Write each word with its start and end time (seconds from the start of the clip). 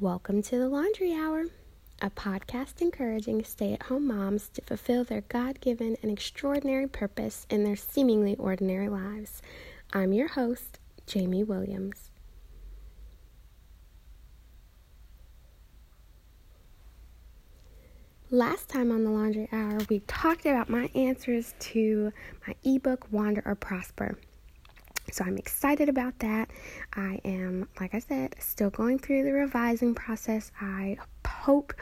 Welcome 0.00 0.40
to 0.44 0.56
the 0.56 0.66
Laundry 0.66 1.12
Hour, 1.12 1.44
a 2.00 2.08
podcast 2.08 2.80
encouraging 2.80 3.44
stay 3.44 3.74
at 3.74 3.82
home 3.82 4.06
moms 4.06 4.48
to 4.54 4.62
fulfill 4.62 5.04
their 5.04 5.20
God 5.20 5.60
given 5.60 5.98
and 6.02 6.10
extraordinary 6.10 6.86
purpose 6.88 7.46
in 7.50 7.64
their 7.64 7.76
seemingly 7.76 8.34
ordinary 8.36 8.88
lives. 8.88 9.42
I'm 9.92 10.14
your 10.14 10.28
host, 10.28 10.78
Jamie 11.06 11.44
Williams. 11.44 12.10
Last 18.30 18.70
time 18.70 18.90
on 18.90 19.04
the 19.04 19.10
Laundry 19.10 19.50
Hour, 19.52 19.80
we 19.90 19.98
talked 20.06 20.46
about 20.46 20.70
my 20.70 20.88
answers 20.94 21.52
to 21.58 22.10
my 22.46 22.54
ebook, 22.64 23.06
Wander 23.10 23.42
or 23.44 23.54
Prosper. 23.54 24.16
So 25.12 25.24
I'm 25.24 25.36
excited 25.36 25.88
about 25.88 26.18
that. 26.20 26.50
I 26.94 27.20
am, 27.24 27.68
like 27.80 27.94
I 27.94 27.98
said, 27.98 28.36
still 28.38 28.70
going 28.70 28.98
through 28.98 29.24
the 29.24 29.32
revising 29.32 29.94
process. 29.94 30.52
I 30.60 30.98
hope 31.26 31.72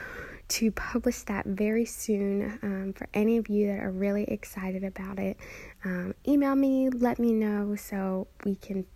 to 0.48 0.70
publish 0.72 1.22
that 1.22 1.44
very 1.44 1.84
soon. 1.84 2.58
Um, 2.62 2.92
for 2.94 3.06
any 3.12 3.36
of 3.36 3.48
you 3.48 3.66
that 3.66 3.80
are 3.80 3.90
really 3.90 4.24
excited 4.24 4.82
about 4.82 5.18
it, 5.18 5.36
um, 5.84 6.14
email 6.26 6.54
me, 6.54 6.88
let 6.88 7.18
me 7.18 7.32
know 7.32 7.76
so 7.76 8.28
we 8.44 8.54
can 8.54 8.86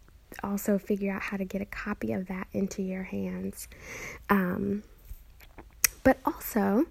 also 0.42 0.78
figure 0.78 1.12
out 1.12 1.20
how 1.22 1.36
to 1.36 1.44
get 1.44 1.60
a 1.60 1.66
copy 1.66 2.12
of 2.12 2.26
that 2.28 2.46
into 2.52 2.82
your 2.82 3.02
hands. 3.02 3.68
Um, 4.30 4.82
but 6.04 6.18
also, 6.24 6.86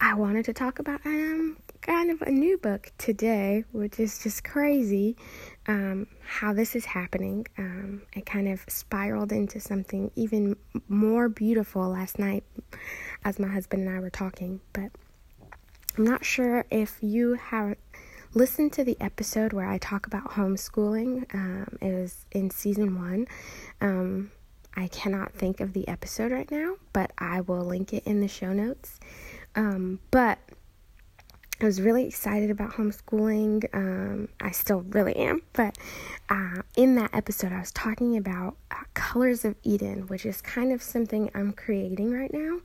I 0.00 0.14
wanted 0.14 0.44
to 0.44 0.52
talk 0.52 0.78
about 0.78 1.04
um, 1.04 1.56
kind 1.80 2.10
of 2.10 2.22
a 2.22 2.30
new 2.30 2.58
book 2.58 2.92
today, 2.96 3.64
which 3.72 3.98
is 3.98 4.22
just 4.22 4.44
crazy 4.44 5.16
um, 5.66 6.06
how 6.24 6.52
this 6.52 6.74
is 6.74 6.84
happening. 6.84 7.46
Um, 7.56 8.02
it 8.14 8.26
kind 8.26 8.48
of 8.48 8.64
spiraled 8.68 9.32
into 9.32 9.60
something 9.60 10.10
even 10.16 10.56
more 10.88 11.28
beautiful 11.28 11.88
last 11.88 12.18
night 12.18 12.44
as 13.24 13.38
my 13.38 13.48
husband 13.48 13.86
and 13.86 13.96
I 13.96 14.00
were 14.00 14.10
talking. 14.10 14.60
But 14.72 14.90
I'm 15.96 16.04
not 16.04 16.24
sure 16.24 16.64
if 16.70 16.98
you 17.00 17.34
have 17.34 17.76
listened 18.34 18.72
to 18.72 18.84
the 18.84 18.96
episode 19.00 19.52
where 19.52 19.68
I 19.68 19.78
talk 19.78 20.06
about 20.06 20.32
homeschooling. 20.32 21.32
Um, 21.34 21.78
it 21.80 21.92
was 21.92 22.26
in 22.32 22.50
season 22.50 22.98
one. 22.98 23.26
Um, 23.80 24.30
I 24.74 24.88
cannot 24.88 25.34
think 25.34 25.60
of 25.60 25.74
the 25.74 25.86
episode 25.86 26.32
right 26.32 26.50
now, 26.50 26.76
but 26.92 27.12
I 27.18 27.42
will 27.42 27.62
link 27.62 27.92
it 27.92 28.04
in 28.06 28.20
the 28.20 28.28
show 28.28 28.52
notes. 28.52 28.98
Um, 29.54 30.00
but 30.10 30.38
I 31.62 31.64
was 31.64 31.80
really 31.80 32.08
excited 32.08 32.50
about 32.50 32.72
homeschooling. 32.72 33.72
Um, 33.72 34.28
I 34.40 34.50
still 34.50 34.80
really 34.80 35.14
am. 35.14 35.42
But 35.52 35.78
uh, 36.28 36.62
in 36.76 36.96
that 36.96 37.14
episode, 37.14 37.52
I 37.52 37.60
was 37.60 37.70
talking 37.70 38.16
about 38.16 38.56
uh, 38.72 38.82
Colors 38.94 39.44
of 39.44 39.54
Eden, 39.62 40.08
which 40.08 40.26
is 40.26 40.40
kind 40.42 40.72
of 40.72 40.82
something 40.82 41.30
I'm 41.36 41.52
creating 41.52 42.10
right 42.12 42.34
now. 42.34 42.58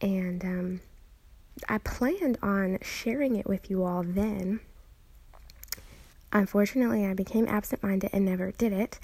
And 0.00 0.44
um, 0.44 0.80
I 1.68 1.78
planned 1.78 2.36
on 2.42 2.78
sharing 2.82 3.36
it 3.36 3.46
with 3.46 3.70
you 3.70 3.84
all 3.84 4.02
then. 4.02 4.58
Unfortunately, 6.32 7.06
I 7.06 7.14
became 7.14 7.46
absent 7.46 7.80
minded 7.84 8.10
and 8.12 8.24
never 8.24 8.50
did 8.50 8.72
it. 8.72 8.98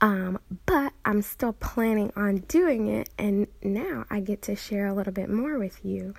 Um, 0.00 0.40
but 0.66 0.94
I'm 1.04 1.22
still 1.22 1.52
planning 1.52 2.12
on 2.16 2.38
doing 2.48 2.88
it, 2.88 3.08
and 3.18 3.46
now 3.62 4.06
I 4.10 4.18
get 4.18 4.42
to 4.42 4.56
share 4.56 4.86
a 4.86 4.94
little 4.94 5.12
bit 5.12 5.28
more 5.28 5.58
with 5.60 5.84
you 5.84 6.14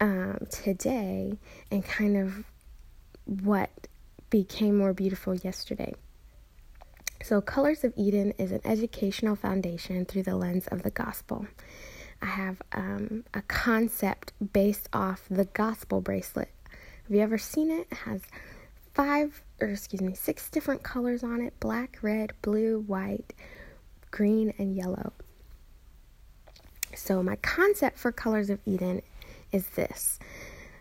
um, 0.00 0.46
today 0.50 1.38
and 1.70 1.84
kind 1.84 2.16
of 2.16 2.44
what 3.24 3.70
became 4.30 4.76
more 4.76 4.92
beautiful 4.92 5.34
yesterday. 5.34 5.94
So, 7.22 7.40
Colors 7.40 7.82
of 7.82 7.92
Eden 7.96 8.32
is 8.38 8.52
an 8.52 8.60
educational 8.64 9.34
foundation 9.34 10.04
through 10.04 10.22
the 10.22 10.36
lens 10.36 10.68
of 10.68 10.82
the 10.82 10.90
gospel. 10.90 11.46
I 12.22 12.26
have 12.26 12.62
um, 12.72 13.24
a 13.34 13.42
concept 13.42 14.32
based 14.52 14.88
off 14.92 15.24
the 15.28 15.44
gospel 15.46 16.00
bracelet. 16.00 16.50
Have 17.04 17.16
you 17.16 17.20
ever 17.20 17.38
seen 17.38 17.70
it? 17.70 17.88
It 17.90 17.98
has 17.98 18.22
five, 18.94 19.42
or 19.60 19.68
excuse 19.68 20.00
me, 20.00 20.14
six 20.14 20.48
different 20.48 20.82
colors 20.82 21.22
on 21.24 21.40
it 21.40 21.58
black, 21.60 21.98
red, 22.02 22.32
blue, 22.42 22.80
white, 22.80 23.32
green, 24.10 24.52
and 24.58 24.76
yellow. 24.76 25.12
So, 26.94 27.22
my 27.22 27.36
concept 27.36 27.98
for 27.98 28.12
Colors 28.12 28.50
of 28.50 28.60
Eden 28.64 29.02
is 29.52 29.68
this 29.70 30.18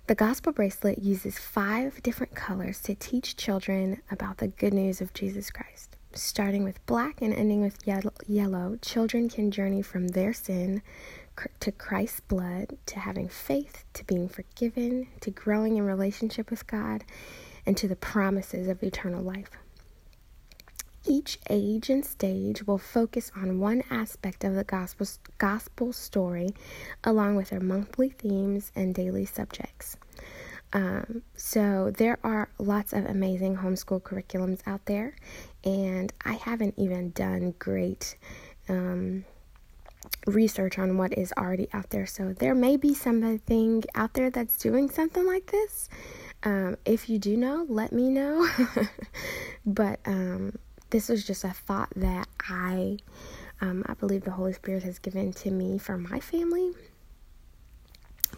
the 0.07 0.15
gospel 0.15 0.53
bracelet 0.53 0.99
uses 0.99 1.37
five 1.37 2.01
different 2.01 2.33
colors 2.33 2.79
to 2.83 2.95
teach 2.95 3.35
children 3.35 4.01
about 4.09 4.37
the 4.37 4.47
good 4.47 4.73
news 4.73 5.01
of 5.01 5.13
Jesus 5.13 5.51
Christ. 5.51 5.97
Starting 6.13 6.63
with 6.63 6.83
black 6.85 7.21
and 7.21 7.33
ending 7.33 7.61
with 7.61 7.77
yellow, 8.25 8.77
children 8.81 9.27
can 9.27 9.51
journey 9.51 9.81
from 9.81 10.07
their 10.07 10.31
sin 10.31 10.81
to 11.59 11.71
Christ's 11.73 12.21
blood, 12.21 12.77
to 12.85 12.99
having 12.99 13.27
faith, 13.27 13.83
to 13.93 14.05
being 14.05 14.29
forgiven, 14.29 15.07
to 15.19 15.29
growing 15.29 15.75
in 15.75 15.85
relationship 15.85 16.49
with 16.49 16.65
God, 16.67 17.03
and 17.65 17.75
to 17.75 17.89
the 17.89 17.97
promises 17.97 18.69
of 18.69 18.81
eternal 18.81 19.21
life. 19.21 19.51
Each 21.09 21.39
age 21.49 21.89
and 21.89 22.03
stage 22.03 22.67
will 22.67 22.77
focus 22.77 23.31
on 23.33 23.61
one 23.61 23.81
aspect 23.89 24.43
of 24.43 24.55
the 24.55 24.65
gospel, 24.65 25.07
gospel 25.37 25.93
story, 25.93 26.49
along 27.01 27.37
with 27.37 27.49
their 27.49 27.61
monthly 27.61 28.09
themes 28.09 28.73
and 28.75 28.93
daily 28.93 29.25
subjects. 29.25 29.95
Um, 30.73 31.21
so, 31.33 31.91
there 31.95 32.19
are 32.25 32.49
lots 32.59 32.91
of 32.91 33.05
amazing 33.05 33.55
homeschool 33.55 34.01
curriculums 34.01 34.59
out 34.67 34.85
there, 34.85 35.15
and 35.63 36.11
I 36.25 36.33
haven't 36.33 36.73
even 36.75 37.11
done 37.11 37.55
great 37.57 38.17
um, 38.67 39.23
research 40.25 40.77
on 40.77 40.97
what 40.97 41.17
is 41.17 41.31
already 41.37 41.69
out 41.71 41.89
there. 41.91 42.05
So, 42.05 42.33
there 42.33 42.53
may 42.53 42.75
be 42.75 42.93
something 42.93 43.85
out 43.95 44.13
there 44.13 44.29
that's 44.29 44.57
doing 44.57 44.89
something 44.89 45.25
like 45.25 45.51
this. 45.51 45.87
Um, 46.43 46.75
if 46.83 47.09
you 47.09 47.17
do 47.17 47.37
know, 47.37 47.65
let 47.69 47.93
me 47.93 48.09
know. 48.09 48.45
but 49.65 50.01
um, 50.05 50.57
this 50.89 51.09
was 51.09 51.25
just 51.25 51.43
a 51.43 51.49
thought 51.49 51.89
that 51.95 52.27
I, 52.49 52.97
um, 53.61 53.83
I 53.87 53.93
believe 53.93 54.23
the 54.23 54.31
Holy 54.31 54.53
Spirit 54.53 54.83
has 54.83 54.99
given 54.99 55.33
to 55.33 55.51
me 55.51 55.77
for 55.77 55.97
my 55.97 56.19
family. 56.19 56.71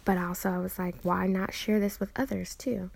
But 0.05 0.17
also, 0.17 0.49
I 0.49 0.57
was 0.57 0.79
like, 0.79 0.95
why 1.03 1.27
not 1.27 1.53
share 1.53 1.79
this 1.79 1.99
with 1.99 2.11
others 2.15 2.55
too? 2.55 2.89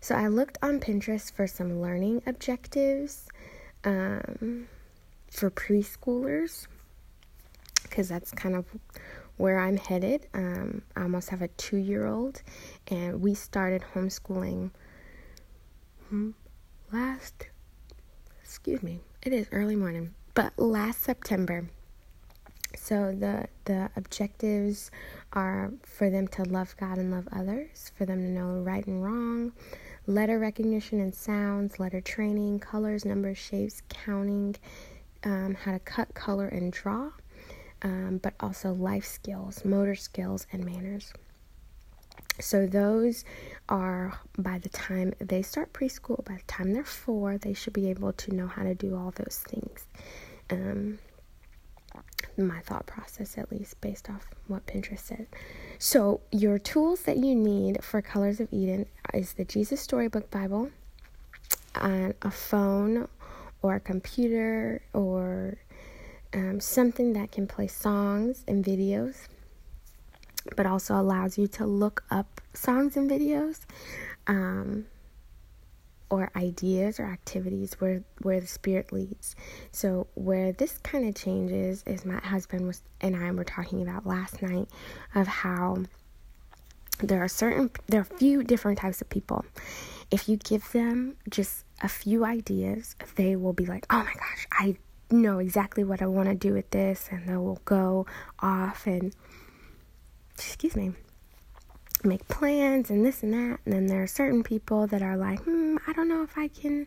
So 0.00 0.14
I 0.14 0.28
looked 0.28 0.58
on 0.62 0.80
Pinterest 0.80 1.32
for 1.32 1.46
some 1.46 1.80
learning 1.80 2.22
objectives 2.26 3.28
um, 3.84 4.68
for 5.30 5.50
preschoolers 5.50 6.66
because 7.82 8.08
that's 8.08 8.30
kind 8.32 8.54
of 8.54 8.66
where 9.36 9.58
I'm 9.58 9.76
headed. 9.76 10.26
Um, 10.34 10.82
I 10.96 11.02
almost 11.02 11.30
have 11.30 11.42
a 11.42 11.48
two 11.48 11.76
year 11.76 12.06
old, 12.06 12.42
and 12.88 13.20
we 13.20 13.34
started 13.34 13.82
homeschooling 13.94 14.70
hmm, 16.08 16.30
last, 16.92 17.48
excuse 18.58 18.82
me, 18.82 19.00
it 19.22 19.32
is 19.32 19.46
early 19.52 19.76
morning, 19.76 20.14
but 20.34 20.52
last 20.58 21.02
September. 21.02 21.68
So 22.76 23.14
the 23.18 23.48
the 23.64 23.90
objectives 23.96 24.90
are 25.32 25.72
for 25.84 26.10
them 26.10 26.28
to 26.28 26.42
love 26.44 26.76
God 26.78 26.98
and 26.98 27.10
love 27.10 27.28
others, 27.32 27.92
for 27.96 28.04
them 28.04 28.18
to 28.18 28.28
know 28.28 28.60
right 28.60 28.86
and 28.86 29.02
wrong, 29.02 29.52
letter 30.06 30.38
recognition 30.38 31.00
and 31.00 31.14
sounds, 31.14 31.78
letter 31.78 32.00
training, 32.00 32.58
colors, 32.58 33.04
numbers, 33.04 33.38
shapes, 33.38 33.82
counting, 33.88 34.56
um, 35.24 35.54
how 35.54 35.72
to 35.72 35.78
cut, 35.78 36.12
color, 36.14 36.48
and 36.48 36.72
draw 36.72 37.10
um, 37.82 38.18
but 38.22 38.34
also 38.40 38.72
life 38.72 39.04
skills, 39.04 39.64
motor 39.64 39.94
skills, 39.94 40.46
and 40.52 40.64
manners. 40.64 41.12
So, 42.40 42.66
those 42.66 43.24
are 43.68 44.18
by 44.38 44.58
the 44.58 44.68
time 44.68 45.14
they 45.18 45.42
start 45.42 45.72
preschool, 45.72 46.24
by 46.24 46.36
the 46.36 46.44
time 46.46 46.72
they're 46.72 46.84
four, 46.84 47.38
they 47.38 47.52
should 47.52 47.72
be 47.72 47.90
able 47.90 48.12
to 48.12 48.34
know 48.34 48.46
how 48.46 48.62
to 48.62 48.74
do 48.74 48.96
all 48.96 49.12
those 49.16 49.42
things. 49.46 49.86
Um, 50.50 50.98
my 52.36 52.60
thought 52.60 52.86
process, 52.86 53.36
at 53.36 53.50
least, 53.50 53.80
based 53.80 54.08
off 54.08 54.26
what 54.46 54.66
Pinterest 54.66 55.00
said. 55.00 55.26
So, 55.78 56.20
your 56.30 56.58
tools 56.58 57.02
that 57.02 57.16
you 57.16 57.34
need 57.34 57.82
for 57.82 58.00
Colors 58.00 58.40
of 58.40 58.48
Eden 58.52 58.86
is 59.12 59.34
the 59.34 59.44
Jesus 59.44 59.80
Storybook 59.80 60.30
Bible, 60.30 60.70
and 61.74 62.14
a 62.22 62.30
phone, 62.30 63.08
or 63.62 63.76
a 63.76 63.80
computer, 63.80 64.82
or 64.92 65.58
um, 66.32 66.60
something 66.60 67.12
that 67.14 67.32
can 67.32 67.46
play 67.46 67.66
songs 67.66 68.44
and 68.46 68.64
videos, 68.64 69.26
but 70.56 70.66
also 70.66 70.94
allows 70.94 71.38
you 71.38 71.46
to 71.48 71.66
look 71.66 72.04
up 72.10 72.40
songs 72.52 72.96
and 72.96 73.10
videos. 73.10 73.60
Um, 74.26 74.86
or 76.10 76.30
ideas 76.36 76.98
or 76.98 77.04
activities 77.04 77.74
where 77.80 78.02
where 78.22 78.40
the 78.40 78.46
spirit 78.46 78.92
leads. 78.92 79.36
So 79.72 80.06
where 80.14 80.52
this 80.52 80.78
kind 80.78 81.06
of 81.06 81.14
changes 81.14 81.82
is 81.86 82.04
my 82.04 82.18
husband 82.20 82.66
was 82.66 82.82
and 83.00 83.16
I 83.16 83.30
were 83.32 83.44
talking 83.44 83.82
about 83.82 84.06
last 84.06 84.42
night 84.42 84.68
of 85.14 85.26
how 85.26 85.84
there 87.00 87.22
are 87.22 87.28
certain 87.28 87.70
there 87.88 88.00
are 88.00 88.08
a 88.10 88.16
few 88.16 88.42
different 88.42 88.78
types 88.78 89.00
of 89.00 89.08
people. 89.08 89.44
If 90.10 90.28
you 90.28 90.36
give 90.36 90.72
them 90.72 91.16
just 91.28 91.64
a 91.82 91.88
few 91.88 92.24
ideas, 92.24 92.96
they 93.16 93.36
will 93.36 93.52
be 93.52 93.66
like, 93.66 93.86
"Oh 93.90 93.98
my 93.98 94.14
gosh, 94.14 94.46
I 94.52 94.76
know 95.10 95.38
exactly 95.38 95.84
what 95.84 96.02
I 96.02 96.06
want 96.06 96.28
to 96.28 96.34
do 96.34 96.54
with 96.54 96.70
this, 96.70 97.08
and 97.10 97.28
they 97.28 97.36
will 97.36 97.60
go 97.64 98.06
off 98.40 98.86
and 98.86 99.14
excuse 100.44 100.76
me, 100.76 100.92
make 102.04 102.26
plans 102.28 102.90
and 102.90 103.04
this 103.04 103.22
and 103.22 103.32
that. 103.32 103.60
And 103.64 103.74
then 103.74 103.86
there 103.86 104.02
are 104.02 104.08
certain 104.08 104.42
people 104.42 104.86
that 104.88 105.02
are 105.02 105.16
like, 105.16 105.40
hmm, 105.40 105.76
I 105.86 105.92
don't 105.92 106.08
know 106.08 106.22
if 106.22 106.36
I 106.36 106.48
can 106.48 106.86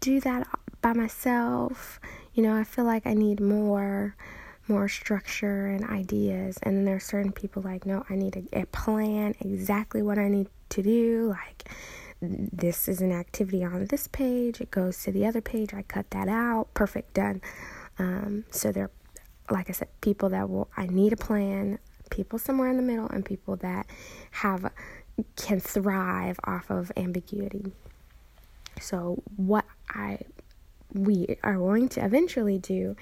do 0.00 0.20
that 0.20 0.46
by 0.80 0.92
myself. 0.92 2.00
You 2.34 2.42
know, 2.42 2.56
I 2.56 2.64
feel 2.64 2.84
like 2.84 3.06
I 3.06 3.14
need 3.14 3.40
more 3.40 4.14
more 4.68 4.88
structure 4.88 5.66
and 5.66 5.84
ideas. 5.84 6.58
And 6.62 6.76
then 6.76 6.84
there 6.84 6.96
are 6.96 7.00
certain 7.00 7.32
people 7.32 7.62
like, 7.62 7.86
no, 7.86 8.04
I 8.10 8.16
need 8.16 8.48
a, 8.52 8.60
a 8.60 8.66
plan, 8.66 9.34
exactly 9.40 10.02
what 10.02 10.18
I 10.18 10.28
need 10.28 10.48
to 10.70 10.82
do. 10.82 11.28
Like, 11.30 11.70
this 12.20 12.88
is 12.88 13.00
an 13.00 13.12
activity 13.12 13.64
on 13.64 13.86
this 13.86 14.08
page, 14.08 14.60
it 14.60 14.70
goes 14.70 15.02
to 15.04 15.12
the 15.12 15.24
other 15.24 15.40
page, 15.40 15.72
I 15.72 15.82
cut 15.82 16.10
that 16.10 16.28
out, 16.28 16.68
perfect, 16.74 17.14
done. 17.14 17.40
Um, 17.98 18.44
so 18.50 18.72
there, 18.72 18.90
like 19.50 19.70
I 19.70 19.72
said, 19.72 19.88
people 20.00 20.28
that 20.30 20.50
will, 20.50 20.68
I 20.76 20.86
need 20.86 21.12
a 21.12 21.16
plan, 21.16 21.78
people 22.10 22.38
somewhere 22.38 22.68
in 22.68 22.76
the 22.76 22.82
middle, 22.82 23.08
and 23.08 23.24
people 23.24 23.56
that 23.56 23.86
have 24.30 24.70
can 25.36 25.60
thrive 25.60 26.38
off 26.44 26.70
of 26.70 26.92
ambiguity. 26.96 27.72
So 28.80 29.22
what 29.36 29.64
I 29.90 30.20
we 30.92 31.36
are 31.42 31.56
going 31.56 31.88
to 31.90 32.04
eventually 32.04 32.58
do 32.58 32.96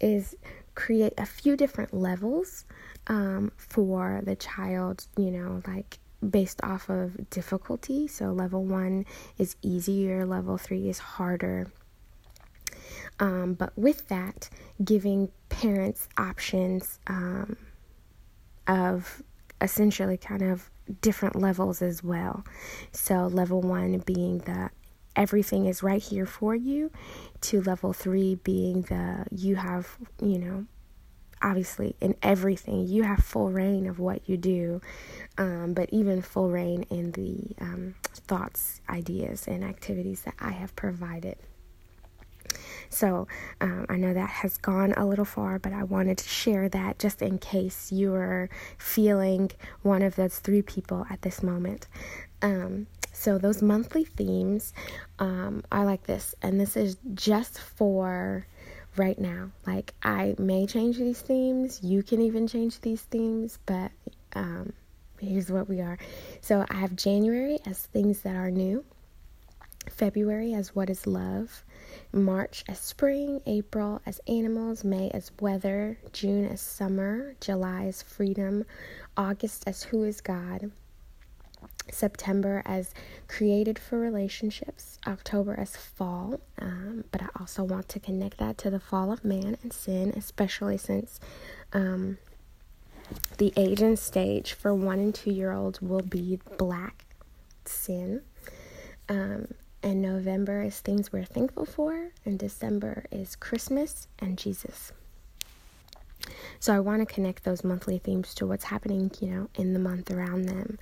is 0.00 0.34
create 0.74 1.12
a 1.18 1.26
few 1.26 1.56
different 1.56 1.94
levels 1.94 2.64
um, 3.06 3.52
for 3.56 4.22
the 4.24 4.34
child, 4.34 5.06
you 5.16 5.30
know, 5.30 5.62
like 5.66 5.98
based 6.28 6.60
off 6.62 6.88
of 6.88 7.30
difficulty. 7.30 8.08
So 8.08 8.32
level 8.32 8.64
one 8.64 9.06
is 9.38 9.56
easier, 9.62 10.26
level 10.26 10.56
three 10.58 10.88
is 10.88 10.98
harder. 10.98 11.70
Um, 13.20 13.54
but 13.54 13.76
with 13.76 14.08
that, 14.08 14.48
giving 14.82 15.30
parents 15.48 16.08
options 16.16 16.98
um, 17.06 17.56
of 18.68 19.22
essentially 19.60 20.16
kind 20.16 20.42
of 20.42 20.70
different 21.00 21.36
levels 21.36 21.82
as 21.82 22.04
well. 22.04 22.44
So, 22.92 23.26
level 23.26 23.60
one 23.60 23.98
being 24.06 24.38
the 24.38 24.70
everything 25.16 25.66
is 25.66 25.82
right 25.82 26.02
here 26.02 26.26
for 26.26 26.54
you, 26.54 26.90
to 27.40 27.60
level 27.62 27.92
three 27.92 28.36
being 28.36 28.82
the 28.82 29.26
you 29.32 29.56
have, 29.56 29.96
you 30.22 30.38
know, 30.38 30.66
obviously 31.42 31.96
in 32.00 32.14
everything, 32.22 32.86
you 32.86 33.02
have 33.02 33.18
full 33.18 33.50
reign 33.50 33.86
of 33.86 33.98
what 33.98 34.28
you 34.28 34.36
do, 34.36 34.80
um, 35.36 35.74
but 35.74 35.88
even 35.92 36.22
full 36.22 36.50
reign 36.50 36.84
in 36.90 37.12
the 37.12 37.54
um, 37.60 37.94
thoughts, 38.02 38.80
ideas, 38.88 39.46
and 39.46 39.64
activities 39.64 40.22
that 40.22 40.34
I 40.38 40.50
have 40.52 40.74
provided. 40.76 41.36
So 42.90 43.28
um, 43.60 43.86
I 43.88 43.96
know 43.96 44.14
that 44.14 44.30
has 44.30 44.56
gone 44.56 44.92
a 44.92 45.06
little 45.06 45.24
far, 45.24 45.58
but 45.58 45.72
I 45.72 45.84
wanted 45.84 46.18
to 46.18 46.28
share 46.28 46.68
that 46.70 46.98
just 46.98 47.22
in 47.22 47.38
case 47.38 47.92
you 47.92 48.14
are 48.14 48.48
feeling 48.76 49.50
one 49.82 50.02
of 50.02 50.16
those 50.16 50.38
three 50.38 50.62
people 50.62 51.06
at 51.10 51.22
this 51.22 51.42
moment. 51.42 51.86
Um, 52.42 52.86
so 53.12 53.36
those 53.36 53.62
monthly 53.62 54.04
themes 54.04 54.72
um, 55.18 55.64
are 55.72 55.84
like 55.84 56.04
this, 56.04 56.34
and 56.40 56.60
this 56.60 56.76
is 56.76 56.96
just 57.14 57.58
for 57.60 58.46
right 58.96 59.18
now. 59.18 59.50
Like 59.66 59.94
I 60.02 60.34
may 60.38 60.66
change 60.66 60.98
these 60.98 61.20
themes, 61.20 61.80
you 61.82 62.02
can 62.02 62.20
even 62.20 62.46
change 62.46 62.80
these 62.80 63.02
themes, 63.02 63.58
but 63.66 63.90
um, 64.34 64.72
here's 65.18 65.50
what 65.50 65.68
we 65.68 65.80
are. 65.80 65.98
So 66.40 66.64
I 66.68 66.74
have 66.74 66.96
January 66.96 67.58
as 67.66 67.86
things 67.86 68.20
that 68.22 68.36
are 68.36 68.50
new, 68.50 68.84
February 69.90 70.54
as 70.54 70.74
what 70.74 70.90
is 70.90 71.06
love, 71.06 71.64
March 72.12 72.64
as 72.68 72.78
spring, 72.78 73.40
April 73.46 74.00
as 74.06 74.20
animals, 74.26 74.84
May 74.84 75.10
as 75.10 75.30
weather, 75.40 75.98
June 76.12 76.46
as 76.46 76.60
summer, 76.60 77.34
July 77.40 77.84
as 77.84 78.02
freedom, 78.02 78.64
August 79.16 79.64
as 79.66 79.84
who 79.84 80.04
is 80.04 80.20
God. 80.20 80.70
September 81.90 82.62
as 82.66 82.92
created 83.28 83.78
for 83.78 83.98
relationships, 83.98 84.98
October 85.06 85.54
as 85.58 85.76
fall, 85.76 86.40
um, 86.60 87.04
but 87.10 87.22
I 87.22 87.28
also 87.40 87.64
want 87.64 87.88
to 87.90 88.00
connect 88.00 88.38
that 88.38 88.58
to 88.58 88.70
the 88.70 88.80
fall 88.80 89.10
of 89.10 89.24
man 89.24 89.56
and 89.62 89.72
sin, 89.72 90.12
especially 90.14 90.76
since 90.76 91.18
um, 91.72 92.18
the 93.38 93.52
age 93.56 93.80
and 93.80 93.98
stage 93.98 94.52
for 94.52 94.74
one 94.74 94.98
and 94.98 95.14
two 95.14 95.30
year 95.30 95.52
olds 95.52 95.80
will 95.80 96.02
be 96.02 96.38
black 96.58 97.06
sin. 97.64 98.22
Um, 99.08 99.48
and 99.82 100.02
November 100.02 100.62
is 100.62 100.80
things 100.80 101.12
we're 101.12 101.24
thankful 101.24 101.64
for, 101.64 102.10
and 102.24 102.38
December 102.38 103.04
is 103.10 103.36
Christmas 103.36 104.08
and 104.18 104.36
Jesus. 104.36 104.92
So 106.60 106.74
I 106.74 106.80
want 106.80 107.06
to 107.06 107.14
connect 107.14 107.44
those 107.44 107.64
monthly 107.64 107.98
themes 107.98 108.34
to 108.34 108.46
what's 108.46 108.64
happening, 108.64 109.10
you 109.20 109.28
know, 109.28 109.48
in 109.54 109.72
the 109.72 109.78
month 109.78 110.10
around 110.10 110.46
them. 110.46 110.78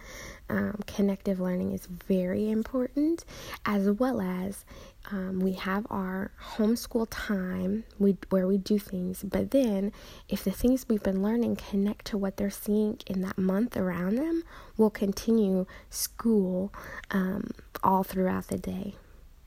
Um, 0.48 0.80
connective 0.86 1.40
learning 1.40 1.72
is 1.72 1.86
very 1.86 2.50
important, 2.50 3.24
as 3.64 3.90
well 3.90 4.20
as 4.20 4.64
um, 5.10 5.40
we 5.40 5.52
have 5.52 5.86
our 5.90 6.30
homeschool 6.56 7.06
time 7.10 7.84
we, 7.98 8.16
where 8.30 8.46
we 8.46 8.58
do 8.58 8.78
things. 8.78 9.22
But 9.22 9.50
then, 9.50 9.92
if 10.28 10.44
the 10.44 10.50
things 10.50 10.86
we've 10.88 11.02
been 11.02 11.22
learning 11.22 11.56
connect 11.56 12.06
to 12.06 12.18
what 12.18 12.36
they're 12.36 12.50
seeing 12.50 12.98
in 13.06 13.22
that 13.22 13.38
month 13.38 13.76
around 13.76 14.16
them, 14.16 14.42
we'll 14.76 14.90
continue 14.90 15.66
school 15.90 16.72
um, 17.10 17.50
all 17.82 18.02
throughout 18.02 18.48
the 18.48 18.58
day. 18.58 18.94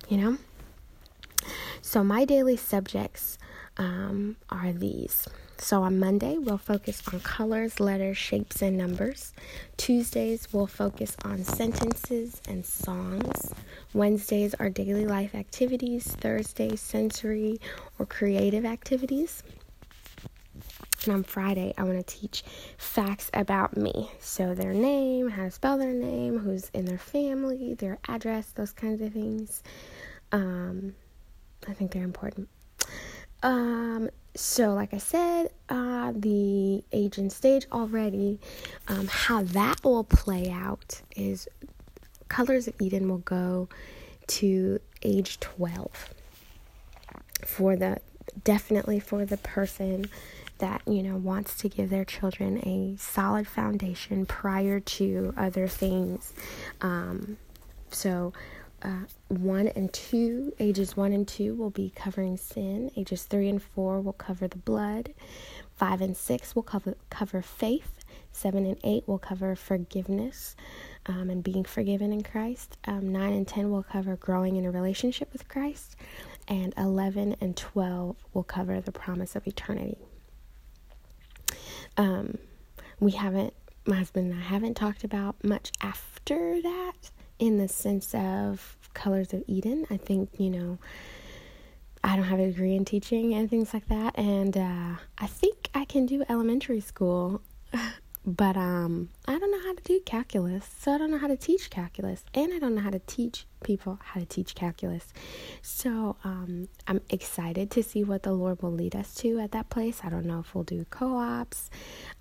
You 0.07 0.17
know. 0.17 0.37
So 1.81 2.03
my 2.03 2.25
daily 2.25 2.57
subjects 2.57 3.37
um, 3.77 4.35
are 4.49 4.71
these. 4.71 5.27
So 5.61 5.83
on 5.83 5.99
Monday, 5.99 6.37
we'll 6.37 6.57
focus 6.57 7.03
on 7.11 7.19
colors, 7.19 7.79
letters, 7.81 8.17
shapes, 8.17 8.61
and 8.61 8.77
numbers. 8.77 9.33
Tuesdays, 9.75 10.51
we'll 10.53 10.67
focus 10.67 11.17
on 11.25 11.43
sentences 11.43 12.41
and 12.47 12.65
songs. 12.65 13.53
Wednesdays 13.93 14.55
are 14.55 14.69
daily 14.69 15.05
life 15.05 15.35
activities. 15.35 16.07
Thursdays, 16.07 16.79
sensory 16.79 17.59
or 17.99 18.05
creative 18.05 18.65
activities. 18.65 19.43
And 21.03 21.13
on 21.13 21.23
Friday, 21.23 21.73
I 21.77 21.83
want 21.83 21.97
to 22.05 22.19
teach 22.19 22.43
facts 22.77 23.29
about 23.33 23.75
me. 23.75 24.09
So, 24.19 24.55
their 24.55 24.73
name, 24.73 25.29
how 25.29 25.43
to 25.43 25.51
spell 25.51 25.77
their 25.77 25.93
name, 25.93 26.39
who's 26.39 26.69
in 26.73 26.85
their 26.85 26.97
family, 26.97 27.73
their 27.73 27.99
address, 28.07 28.47
those 28.55 28.71
kinds 28.71 29.01
of 29.01 29.11
things. 29.13 29.61
Um, 30.31 30.95
I 31.67 31.73
think 31.73 31.91
they're 31.91 32.03
important. 32.03 32.47
Um, 33.43 34.09
so, 34.39 34.73
like 34.73 34.93
I 34.93 34.99
said, 34.99 35.49
uh, 35.67 36.13
the 36.15 36.81
age 36.93 37.17
and 37.17 37.29
stage 37.29 37.67
already, 37.73 38.39
um, 38.87 39.07
how 39.07 39.43
that 39.43 39.83
will 39.83 40.05
play 40.05 40.49
out 40.49 41.01
is 41.13 41.49
Colors 42.29 42.65
of 42.65 42.73
Eden 42.79 43.09
will 43.09 43.17
go 43.17 43.67
to 44.27 44.79
age 45.01 45.41
12 45.41 46.13
for 47.45 47.75
the 47.75 47.99
definitely 48.45 49.01
for 49.01 49.25
the 49.25 49.35
person 49.37 50.05
that 50.59 50.83
you 50.87 51.03
know 51.03 51.17
wants 51.17 51.57
to 51.57 51.67
give 51.67 51.89
their 51.89 52.05
children 52.05 52.59
a 52.59 52.95
solid 52.97 53.45
foundation 53.45 54.25
prior 54.25 54.79
to 54.79 55.33
other 55.35 55.67
things. 55.67 56.33
Um, 56.79 57.35
so 57.91 58.31
uh, 58.81 59.05
one 59.27 59.67
and 59.69 59.91
two, 59.93 60.53
ages 60.59 60.95
one 60.95 61.13
and 61.13 61.27
two 61.27 61.55
will 61.55 61.69
be 61.69 61.91
covering 61.95 62.37
sin. 62.37 62.91
Ages 62.95 63.23
three 63.23 63.49
and 63.49 63.61
four 63.61 64.01
will 64.01 64.13
cover 64.13 64.47
the 64.47 64.57
blood. 64.57 65.13
Five 65.75 66.01
and 66.01 66.15
six 66.15 66.55
will 66.55 66.63
cover 66.63 66.95
cover 67.09 67.41
faith. 67.41 68.03
Seven 68.31 68.65
and 68.65 68.77
eight 68.83 69.07
will 69.07 69.19
cover 69.19 69.55
forgiveness 69.55 70.55
um, 71.05 71.29
and 71.29 71.43
being 71.43 71.63
forgiven 71.63 72.13
in 72.13 72.23
Christ. 72.23 72.77
Um, 72.85 73.11
nine 73.11 73.33
and 73.33 73.47
ten 73.47 73.71
will 73.71 73.83
cover 73.83 74.15
growing 74.15 74.55
in 74.55 74.65
a 74.65 74.71
relationship 74.71 75.31
with 75.33 75.47
Christ, 75.47 75.95
and 76.47 76.73
eleven 76.77 77.35
and 77.41 77.57
twelve 77.57 78.15
will 78.33 78.43
cover 78.43 78.79
the 78.81 78.91
promise 78.91 79.35
of 79.35 79.47
eternity. 79.47 79.97
Um, 81.97 82.37
we 82.99 83.11
haven't, 83.11 83.53
my 83.85 83.97
husband 83.97 84.31
and 84.31 84.39
I 84.39 84.43
haven't 84.43 84.75
talked 84.75 85.03
about 85.03 85.43
much 85.43 85.71
after 85.81 86.61
that 86.61 87.11
in 87.39 87.57
the 87.57 87.67
sense 87.67 88.13
of 88.13 88.77
colors 88.93 89.33
of 89.33 89.43
Eden. 89.47 89.87
I 89.89 89.97
think, 89.97 90.29
you 90.37 90.49
know, 90.49 90.77
I 92.03 92.15
don't 92.15 92.25
have 92.25 92.39
a 92.39 92.47
degree 92.47 92.75
in 92.75 92.85
teaching 92.85 93.33
and 93.33 93.49
things 93.49 93.73
like 93.73 93.87
that. 93.87 94.17
And 94.17 94.55
uh, 94.57 94.95
I 95.17 95.27
think 95.27 95.69
I 95.73 95.85
can 95.85 96.05
do 96.05 96.23
elementary 96.29 96.79
school, 96.79 97.41
but 98.25 98.55
um, 98.55 99.09
I 99.25 99.37
don't 99.37 99.51
know 99.51 99.61
how 99.61 99.73
to 99.73 99.83
do 99.83 99.99
calculus. 100.05 100.69
So 100.79 100.93
I 100.93 100.97
don't 100.97 101.11
know 101.11 101.17
how 101.17 101.27
to 101.27 101.37
teach 101.37 101.69
calculus. 101.69 102.23
And 102.33 102.53
I 102.53 102.59
don't 102.59 102.75
know 102.75 102.81
how 102.81 102.89
to 102.89 102.99
teach 102.99 103.45
people 103.63 103.99
how 104.01 104.19
to 104.21 104.25
teach 104.25 104.55
calculus. 104.55 105.13
So 105.61 106.15
um, 106.23 106.69
I'm 106.87 107.01
excited 107.09 107.69
to 107.71 107.83
see 107.83 108.03
what 108.03 108.23
the 108.23 108.31
Lord 108.31 108.61
will 108.61 108.71
lead 108.71 108.95
us 108.95 109.13
to 109.15 109.39
at 109.39 109.51
that 109.51 109.69
place. 109.69 110.01
I 110.03 110.09
don't 110.09 110.25
know 110.25 110.39
if 110.39 110.55
we'll 110.55 110.63
do 110.63 110.85
co 110.89 111.17
ops 111.17 111.69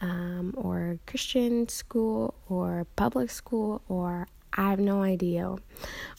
um, 0.00 0.54
or 0.56 0.98
Christian 1.06 1.68
school 1.68 2.34
or 2.48 2.87
public 2.96 3.30
school 3.30 3.82
or 3.88 4.26
I 4.59 4.71
have 4.71 4.81
no 4.81 5.03
idea 5.03 5.55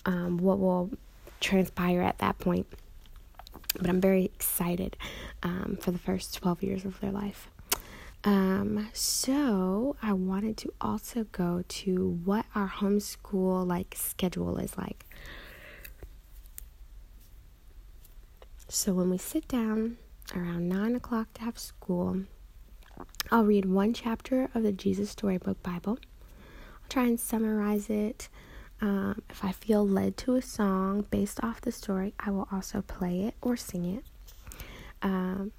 um, 0.06 0.38
what 0.38 0.60
will 0.60 0.92
transpire 1.42 2.02
at 2.02 2.18
that 2.20 2.40
point. 2.40 2.68
But 3.78 3.90
I'm 3.90 4.00
very 4.02 4.26
excited 4.26 4.96
um, 5.44 5.78
for 5.80 5.92
the 5.92 6.00
first 6.00 6.34
12 6.36 6.64
years 6.64 6.86
of 6.86 7.00
their 7.02 7.12
life. 7.12 7.50
Um, 8.24 8.90
so 8.94 9.98
I 10.02 10.14
wanted 10.14 10.58
to 10.58 10.74
also 10.80 11.26
go 11.32 11.64
to 11.68 12.20
what 12.24 12.46
our 12.56 12.70
homeschool 12.70 13.68
like 13.68 13.94
schedule 13.98 14.58
is 14.58 14.78
like. 14.78 15.06
So 18.70 18.94
when 18.94 19.10
we 19.10 19.18
sit 19.18 19.48
down 19.48 19.98
around 20.36 20.70
nine 20.70 20.96
o'clock 20.96 21.34
to 21.36 21.42
have 21.42 21.60
school, 21.60 22.24
I'll 23.32 23.46
read 23.46 23.66
one 23.66 23.94
chapter 23.94 24.50
of 24.54 24.64
the 24.64 24.72
Jesus 24.72 25.10
Storybook 25.10 25.62
Bible. 25.62 26.00
Try 26.90 27.04
and 27.04 27.20
summarize 27.20 27.90
it. 27.90 28.30
Um, 28.82 29.22
if 29.30 29.44
I 29.44 29.52
feel 29.52 29.86
led 29.88 30.18
to 30.18 30.36
a 30.36 30.42
song 30.42 31.06
based 31.12 31.40
off 31.44 31.62
the 31.62 31.72
story, 31.72 32.14
I 32.20 32.32
will 32.32 32.48
also 32.52 32.82
play 32.82 33.22
it 33.24 33.36
or 33.42 33.58
sing 33.58 33.86
it. 33.86 34.04
Um, 35.02 35.52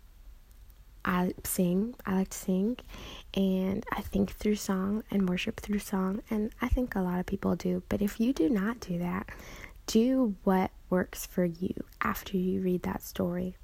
I 1.04 1.32
sing, 1.44 1.94
I 2.04 2.14
like 2.14 2.30
to 2.30 2.36
sing, 2.36 2.76
and 3.34 3.84
I 3.92 4.02
think 4.02 4.32
through 4.32 4.56
song 4.56 5.02
and 5.10 5.28
worship 5.28 5.60
through 5.60 5.78
song, 5.78 6.20
and 6.30 6.52
I 6.60 6.68
think 6.68 6.94
a 6.94 7.00
lot 7.00 7.18
of 7.20 7.26
people 7.26 7.56
do. 7.56 7.82
But 7.88 8.02
if 8.02 8.20
you 8.20 8.32
do 8.32 8.50
not 8.50 8.80
do 8.80 8.98
that, 8.98 9.28
do 9.86 10.34
what 10.44 10.70
works 10.90 11.26
for 11.26 11.44
you 11.44 11.74
after 12.02 12.36
you 12.36 12.60
read 12.60 12.82
that 12.82 13.02
story. 13.02 13.56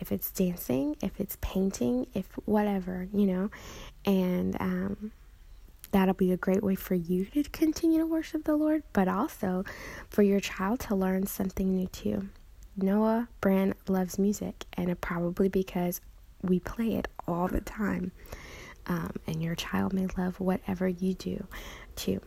If 0.00 0.10
it's 0.10 0.30
dancing, 0.30 0.96
if 1.02 1.20
it's 1.20 1.36
painting, 1.40 2.06
if 2.14 2.26
whatever, 2.44 3.06
you 3.12 3.26
know, 3.26 3.50
and 4.04 4.56
um, 4.60 5.12
that'll 5.92 6.14
be 6.14 6.32
a 6.32 6.36
great 6.36 6.62
way 6.62 6.74
for 6.74 6.94
you 6.94 7.24
to 7.26 7.42
continue 7.44 7.98
to 8.00 8.06
worship 8.06 8.44
the 8.44 8.56
Lord, 8.56 8.82
but 8.92 9.08
also 9.08 9.64
for 10.08 10.22
your 10.22 10.40
child 10.40 10.80
to 10.80 10.94
learn 10.94 11.26
something 11.26 11.74
new 11.74 11.86
too. 11.88 12.28
Noah 12.76 13.28
Brand 13.40 13.74
loves 13.88 14.18
music, 14.18 14.64
and 14.74 14.88
it 14.90 15.00
probably 15.00 15.48
because 15.48 16.00
we 16.42 16.60
play 16.60 16.94
it 16.94 17.08
all 17.26 17.48
the 17.48 17.60
time. 17.60 18.12
Um, 18.86 19.12
and 19.26 19.42
your 19.42 19.54
child 19.54 19.92
may 19.92 20.06
love 20.16 20.40
whatever 20.40 20.88
you 20.88 21.14
do 21.14 21.46
too. 21.96 22.20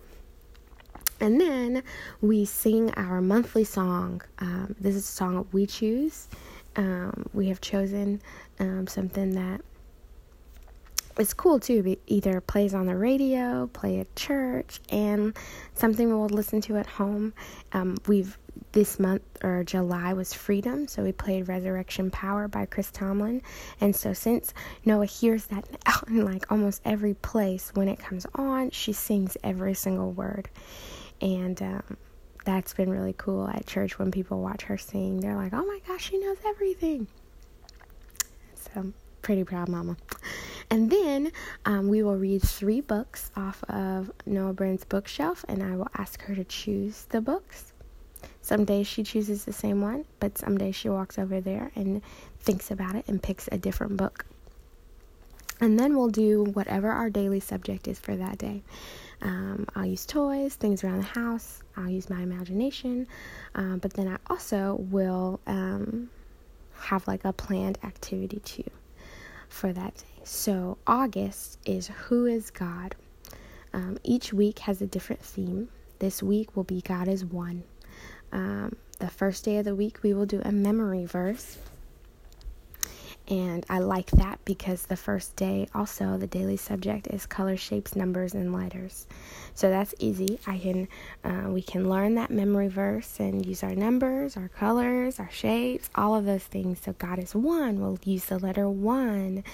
And 1.20 1.40
then 1.40 1.84
we 2.22 2.46
sing 2.46 2.92
our 2.96 3.22
monthly 3.22 3.64
song. 3.64 4.22
Um, 4.40 4.76
this 4.80 4.96
is 4.96 5.04
a 5.04 5.12
song 5.12 5.48
we 5.52 5.66
choose. 5.66 6.28
Um, 6.76 7.26
we 7.34 7.48
have 7.48 7.62
chosen 7.62 8.22
um, 8.60 8.88
something 8.88 9.32
that 9.36 9.62
is 11.20 11.34
cool 11.34 11.60
too. 11.60 11.84
It 11.86 12.00
either 12.08 12.42
plays 12.42 12.74
on 12.74 12.86
the 12.86 12.96
radio, 12.96 13.68
play 13.68 14.00
at 14.00 14.16
church, 14.16 14.80
and 14.90 15.38
something 15.76 16.10
we'll 16.10 16.28
listen 16.30 16.62
to 16.62 16.78
at 16.78 16.88
home. 16.88 17.34
Um, 17.72 17.98
we've 18.08 18.38
this 18.72 19.00
month 19.00 19.24
or 19.44 19.64
July 19.64 20.14
was 20.14 20.34
Freedom, 20.34 20.88
so 20.88 21.04
we 21.04 21.12
played 21.12 21.48
Resurrection 21.48 22.10
Power 22.12 22.48
by 22.48 22.66
Chris 22.66 22.92
Tomlin. 22.92 23.42
And 23.82 23.96
so 23.96 24.14
since 24.14 24.54
Noah 24.86 25.06
hears 25.06 25.46
that 25.48 25.66
out 25.86 26.08
in 26.08 26.26
like 26.26 26.52
almost 26.52 26.82
every 26.86 27.14
place 27.14 27.72
when 27.74 27.88
it 27.88 28.00
comes 28.00 28.26
on, 28.36 28.72
she 28.72 28.94
sings 28.94 29.38
every 29.44 29.74
single 29.74 30.12
word. 30.12 30.50
And 31.22 31.62
um, 31.62 31.98
that's 32.46 32.74
been 32.74 32.90
really 32.90 33.16
cool 33.18 33.48
at 33.48 33.66
church 33.66 33.98
when 33.98 34.12
people 34.12 34.42
watch 34.42 34.64
her 34.64 34.78
sing. 34.78 35.20
They're 35.20 35.36
like, 35.36 35.54
oh 35.54 35.66
my 35.66 35.80
gosh, 35.88 36.10
she 36.10 36.18
knows 36.18 36.38
everything. 36.46 37.08
So, 38.56 38.92
pretty 39.22 39.44
proud, 39.44 39.70
mama. 39.70 39.98
And 40.74 40.90
then 40.90 41.32
um, 41.66 41.88
we 41.88 42.02
will 42.02 42.16
read 42.16 42.42
three 42.42 42.82
books 42.82 43.30
off 43.36 43.64
of 43.66 44.12
Noah 44.26 44.54
Brand's 44.54 44.84
bookshelf, 44.84 45.46
and 45.48 45.62
I 45.62 45.76
will 45.76 45.88
ask 45.96 46.24
her 46.24 46.34
to 46.34 46.44
choose 46.44 47.06
the 47.10 47.22
books. 47.22 47.74
Some 48.42 48.66
days 48.66 48.88
she 48.88 49.04
chooses 49.04 49.46
the 49.46 49.54
same 49.54 49.82
one, 49.82 50.06
but 50.20 50.40
some 50.40 50.58
days 50.58 50.76
she 50.76 50.90
walks 50.90 51.20
over 51.20 51.40
there 51.40 51.72
and 51.76 52.02
thinks 52.40 52.72
about 52.72 52.96
it 52.96 53.08
and 53.08 53.22
picks 53.22 53.48
a 53.52 53.58
different 53.60 53.98
book. 53.98 54.26
And 55.62 55.80
then 55.80 55.96
we'll 55.96 56.10
do 56.10 56.44
whatever 56.44 56.90
our 56.90 57.12
daily 57.12 57.40
subject 57.40 57.88
is 57.88 58.00
for 58.00 58.16
that 58.16 58.40
day. 58.40 58.64
Um, 59.22 59.68
I'll 59.76 59.86
use 59.86 60.08
toys, 60.08 60.56
things 60.56 60.84
around 60.84 60.98
the 60.98 61.20
house, 61.20 61.62
I'll 61.78 61.88
use 61.88 62.10
my 62.10 62.24
imagination, 62.24 63.06
um, 63.54 63.78
but 63.78 63.94
then 63.94 64.08
I 64.08 64.18
also 64.28 64.78
will 64.90 65.40
um, 65.46 66.10
have 66.80 67.08
like 67.08 67.26
a 67.26 67.32
planned 67.32 67.78
activity 67.84 68.40
too 68.40 68.72
for 69.54 69.72
that 69.72 69.96
day. 69.96 70.22
So, 70.24 70.78
August 70.88 71.60
is 71.66 71.88
Who 71.88 72.26
is 72.26 72.50
God? 72.50 72.96
Um, 73.74 73.98
each 74.04 74.34
week 74.34 74.60
has 74.60 74.82
a 74.82 74.88
different 74.88 75.22
theme. 75.22 75.70
This 76.00 76.24
week 76.24 76.56
will 76.56 76.64
be 76.64 76.82
God 76.82 77.08
is 77.08 77.24
One. 77.24 77.64
Um, 78.32 78.76
the 79.00 79.10
first 79.10 79.46
day 79.46 79.58
of 79.58 79.66
the 79.66 79.76
week, 79.76 80.02
we 80.02 80.14
will 80.14 80.26
do 80.26 80.42
a 80.44 80.52
memory 80.52 81.06
verse. 81.06 81.58
And 83.30 83.66
I 83.70 83.80
like 83.80 84.12
that 84.12 84.40
because 84.44 84.86
the 84.86 84.98
first 84.98 85.38
day, 85.38 85.70
also, 85.74 86.18
the 86.18 86.28
daily 86.28 86.58
subject 86.58 87.08
is 87.08 87.26
color, 87.26 87.56
shapes, 87.56 87.96
numbers, 87.96 88.34
and 88.34 88.54
letters. 88.54 89.08
So 89.56 89.70
that's 89.70 89.96
easy. 90.00 90.40
I 90.46 90.58
can, 90.58 90.88
uh, 91.24 91.50
we 91.50 91.62
can 91.62 91.90
learn 91.90 92.16
that 92.16 92.32
memory 92.32 92.68
verse 92.68 93.22
and 93.22 93.46
use 93.46 93.64
our 93.64 93.76
numbers, 93.76 94.36
our 94.36 94.50
colors, 94.50 95.20
our 95.20 95.32
shapes, 95.32 95.90
all 95.96 96.16
of 96.16 96.26
those 96.26 96.44
things. 96.44 96.82
So 96.84 96.94
God 96.94 97.18
is 97.18 97.34
one. 97.34 97.80
We'll 97.80 98.00
use 98.04 98.26
the 98.26 98.40
letter 98.40 98.68
one. 98.68 99.46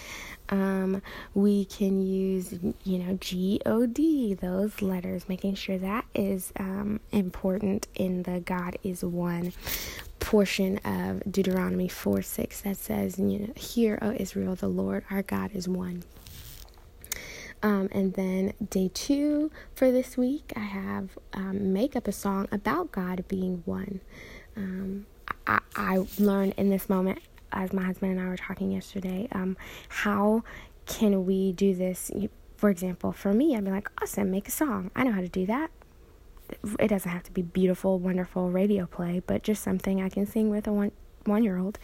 Um, 0.50 1.04
we 1.36 1.66
can 1.66 2.02
use, 2.02 2.54
you 2.84 2.98
know, 2.98 3.18
G 3.22 3.62
O 3.68 3.86
D, 3.86 4.34
those 4.34 4.82
letters, 4.82 5.30
making 5.30 5.54
sure 5.56 5.78
that 5.78 6.06
is 6.16 6.52
um, 6.58 7.02
important 7.12 7.88
in 7.94 8.24
the 8.24 8.40
God 8.40 8.78
is 8.84 9.04
one 9.04 9.54
portion 10.20 10.78
of 10.80 11.22
Deuteronomy 11.32 11.88
4 11.88 12.22
6 12.22 12.62
that 12.62 12.78
says, 12.78 13.18
you 13.18 13.40
know, 13.40 13.54
Hear, 13.56 13.98
O 14.02 14.12
Israel, 14.12 14.56
the 14.56 14.68
Lord 14.68 15.04
our 15.10 15.24
God 15.24 15.52
is 15.54 15.68
one. 15.68 16.04
Um, 17.62 17.90
and 17.92 18.14
then 18.14 18.54
day 18.70 18.90
two 18.94 19.52
for 19.76 19.92
this 19.92 20.16
week, 20.16 20.54
I 20.56 20.62
have 20.62 21.18
um, 21.34 21.74
make 21.74 21.96
up 21.96 22.08
a 22.08 22.12
song 22.12 22.48
about 22.52 22.92
God 22.92 23.26
being 23.28 23.64
one. 23.66 24.00
Um, 24.56 25.06
I, 25.46 25.60
I, 25.76 26.06
learned 26.18 26.54
in 26.58 26.70
this 26.70 26.90
moment, 26.90 27.20
as 27.52 27.74
my 27.74 27.84
husband 27.84 28.14
and 28.18 28.22
I 28.22 28.30
were 28.30 28.38
talking 28.38 28.72
yesterday, 28.72 29.28
um, 29.34 29.58
how 29.90 30.44
can 30.86 31.26
we 31.26 31.52
do 31.52 31.76
this? 31.76 32.12
For 32.56 32.70
example, 32.70 33.12
for 33.12 33.34
me, 33.34 33.56
I'd 33.56 33.66
be 33.66 33.72
like, 33.72 33.90
awesome, 34.02 34.32
make 34.32 34.48
a 34.48 34.52
song. 34.52 34.92
I 34.96 35.04
know 35.04 35.12
how 35.12 35.22
to 35.22 35.30
do 35.30 35.46
that. 35.48 35.70
It 36.80 36.88
doesn't 36.88 37.12
have 37.12 37.24
to 37.24 37.32
be 37.32 37.42
beautiful, 37.42 38.00
wonderful 38.00 38.50
radio 38.50 38.86
play, 38.86 39.22
but 39.26 39.44
just 39.44 39.64
something 39.64 40.02
I 40.02 40.10
can 40.10 40.26
sing 40.26 40.50
with 40.50 40.68
a 40.68 40.74
one 40.74 40.92
one 41.26 41.44
year 41.44 41.58
old. 41.58 41.80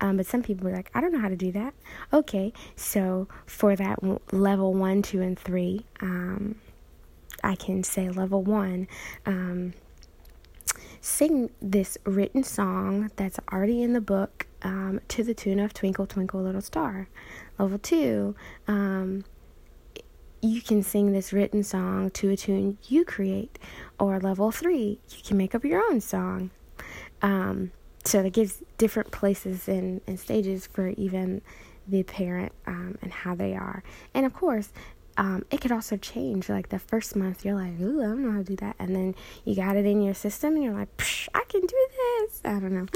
Um, 0.00 0.16
but 0.16 0.26
some 0.26 0.42
people 0.42 0.68
are 0.68 0.72
like, 0.72 0.90
I 0.94 1.00
don't 1.00 1.12
know 1.12 1.20
how 1.20 1.28
to 1.28 1.36
do 1.36 1.52
that. 1.52 1.74
Okay, 2.12 2.52
so 2.76 3.28
for 3.46 3.76
that 3.76 3.98
level 4.32 4.74
one, 4.74 5.02
two, 5.02 5.22
and 5.22 5.38
three, 5.38 5.86
um, 6.00 6.56
I 7.42 7.54
can 7.54 7.82
say 7.82 8.08
level 8.10 8.42
one. 8.42 8.88
Um, 9.26 9.74
sing 11.00 11.50
this 11.60 11.98
written 12.04 12.42
song 12.42 13.10
that's 13.16 13.38
already 13.52 13.82
in 13.82 13.92
the 13.92 14.00
book 14.00 14.46
um, 14.62 15.00
to 15.08 15.22
the 15.22 15.34
tune 15.34 15.60
of 15.60 15.74
Twinkle, 15.74 16.06
Twinkle, 16.06 16.42
Little 16.42 16.62
Star. 16.62 17.08
Level 17.58 17.78
two, 17.78 18.34
um, 18.66 19.24
you 20.44 20.60
can 20.60 20.82
sing 20.82 21.12
this 21.12 21.32
written 21.32 21.62
song 21.62 22.10
to 22.10 22.30
a 22.30 22.36
tune 22.36 22.76
you 22.88 23.04
create. 23.04 23.58
Or 23.98 24.20
level 24.20 24.50
three, 24.50 25.00
you 25.10 25.22
can 25.24 25.36
make 25.36 25.54
up 25.54 25.64
your 25.64 25.82
own 25.82 26.00
song. 26.00 26.50
Um, 27.22 27.72
so 28.04 28.20
it 28.20 28.34
gives 28.34 28.62
different 28.76 29.10
places 29.10 29.68
and, 29.68 30.02
and 30.06 30.20
stages 30.20 30.66
for 30.66 30.88
even 30.88 31.40
the 31.88 32.02
parent 32.02 32.52
um, 32.66 32.98
and 33.00 33.10
how 33.10 33.34
they 33.34 33.54
are. 33.54 33.82
And 34.12 34.26
of 34.26 34.34
course, 34.34 34.70
um, 35.16 35.46
it 35.50 35.62
could 35.62 35.72
also 35.72 35.96
change. 35.96 36.50
Like 36.50 36.68
the 36.68 36.78
first 36.78 37.16
month, 37.16 37.44
you're 37.44 37.54
like, 37.54 37.80
ooh, 37.80 38.02
I 38.02 38.06
don't 38.06 38.22
know 38.22 38.32
how 38.32 38.38
to 38.38 38.44
do 38.44 38.56
that. 38.56 38.76
And 38.78 38.94
then 38.94 39.14
you 39.44 39.54
got 39.54 39.76
it 39.76 39.86
in 39.86 40.02
your 40.02 40.14
system 40.14 40.56
and 40.56 40.64
you're 40.64 40.74
like, 40.74 40.94
Psh, 40.98 41.28
I 41.32 41.44
can 41.48 41.62
do 41.62 41.86
this. 41.96 42.42
I 42.44 42.60
don't 42.60 42.72
know. 42.72 42.86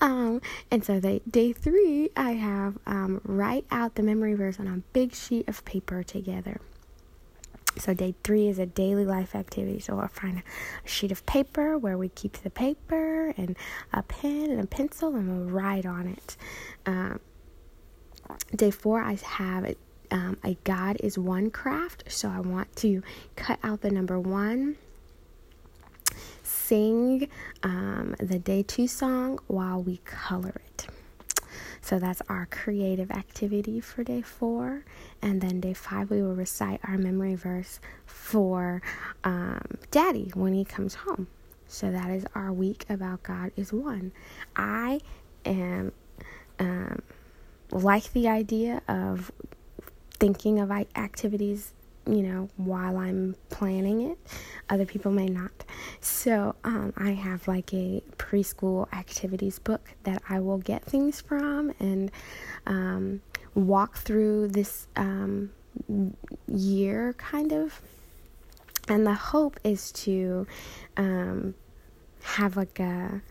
Um, 0.00 0.40
and 0.70 0.84
so 0.84 1.00
they, 1.00 1.20
day 1.28 1.52
three, 1.52 2.10
I 2.16 2.32
have 2.32 2.78
um, 2.86 3.20
write 3.24 3.64
out 3.72 3.96
the 3.96 4.02
memory 4.02 4.34
verse 4.34 4.60
on 4.60 4.68
a 4.68 4.82
big 4.92 5.14
sheet 5.14 5.48
of 5.48 5.64
paper 5.64 6.02
together. 6.02 6.60
So, 7.78 7.94
day 7.94 8.14
three 8.22 8.48
is 8.48 8.58
a 8.58 8.66
daily 8.66 9.04
life 9.04 9.34
activity. 9.34 9.80
So, 9.80 9.98
I'll 9.98 10.08
find 10.08 10.38
a 10.38 10.88
sheet 10.88 11.10
of 11.10 11.24
paper 11.26 11.78
where 11.78 11.96
we 11.96 12.08
keep 12.10 12.34
the 12.42 12.50
paper 12.50 13.34
and 13.36 13.56
a 13.92 14.02
pen 14.02 14.50
and 14.50 14.60
a 14.60 14.66
pencil, 14.66 15.14
and 15.14 15.28
we'll 15.28 15.50
write 15.50 15.86
on 15.86 16.06
it. 16.06 16.36
Um, 16.86 17.20
day 18.54 18.70
four, 18.70 19.02
I 19.02 19.14
have 19.14 19.74
um, 20.10 20.36
a 20.44 20.56
God 20.64 20.98
is 21.00 21.18
one 21.18 21.50
craft. 21.50 22.04
So, 22.08 22.28
I 22.28 22.40
want 22.40 22.74
to 22.76 23.02
cut 23.36 23.58
out 23.62 23.80
the 23.80 23.90
number 23.90 24.18
one, 24.20 24.76
sing 26.42 27.28
um, 27.62 28.14
the 28.18 28.38
day 28.38 28.62
two 28.62 28.86
song 28.86 29.38
while 29.46 29.82
we 29.82 29.98
color 30.04 30.54
it. 30.68 30.86
So 31.80 31.98
that's 31.98 32.22
our 32.28 32.46
creative 32.46 33.10
activity 33.10 33.80
for 33.80 34.04
day 34.04 34.22
four. 34.22 34.84
And 35.20 35.40
then 35.40 35.60
day 35.60 35.74
five, 35.74 36.10
we 36.10 36.22
will 36.22 36.34
recite 36.34 36.80
our 36.84 36.98
memory 36.98 37.34
verse 37.34 37.80
for 38.06 38.82
um, 39.24 39.62
Daddy 39.90 40.30
when 40.34 40.54
he 40.54 40.64
comes 40.64 40.94
home. 40.94 41.28
So 41.66 41.90
that 41.90 42.10
is 42.10 42.26
our 42.34 42.52
week 42.52 42.84
about 42.90 43.22
God 43.22 43.52
is 43.56 43.72
one. 43.72 44.12
I 44.54 45.00
am 45.44 45.92
um, 46.58 47.02
like 47.70 48.12
the 48.12 48.28
idea 48.28 48.82
of 48.86 49.32
thinking 50.18 50.60
of 50.60 50.70
activities 50.70 51.72
you 52.06 52.22
know, 52.22 52.48
while 52.56 52.96
I'm 52.96 53.36
planning 53.50 54.10
it. 54.10 54.18
Other 54.68 54.84
people 54.84 55.12
may 55.12 55.26
not. 55.26 55.52
So 56.00 56.54
um, 56.64 56.92
I 56.96 57.10
have 57.12 57.46
like 57.46 57.72
a 57.72 58.02
preschool 58.16 58.92
activities 58.92 59.58
book 59.58 59.92
that 60.04 60.22
I 60.28 60.40
will 60.40 60.58
get 60.58 60.84
things 60.84 61.20
from 61.20 61.72
and 61.78 62.10
um, 62.66 63.20
walk 63.54 63.98
through 63.98 64.48
this 64.48 64.88
um, 64.96 65.50
year 66.48 67.14
kind 67.14 67.52
of. 67.52 67.80
And 68.88 69.06
the 69.06 69.14
hope 69.14 69.60
is 69.62 69.92
to 69.92 70.46
um, 70.96 71.54
have 72.22 72.56
like 72.56 72.80
a 72.80 73.22